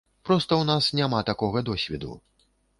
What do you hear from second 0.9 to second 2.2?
няма такога досведу.